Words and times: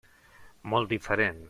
Molt 0.73 0.93
diferent. 0.97 1.39